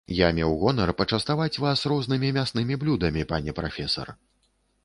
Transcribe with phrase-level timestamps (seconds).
[0.19, 4.15] Я меў гонар пачаставаць вас рознымі мяснымі блюдамі, пане прафесар.